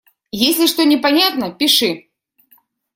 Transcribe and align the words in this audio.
Если 0.47 0.65
что 0.65 0.83
непонятно- 0.83 1.51
пиши. 1.59 2.09